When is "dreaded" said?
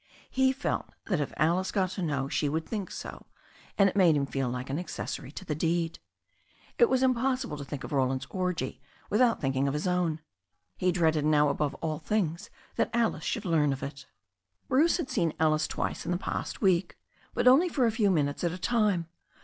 10.91-11.23